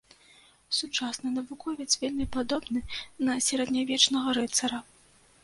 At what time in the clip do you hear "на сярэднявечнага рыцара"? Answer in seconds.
3.29-4.83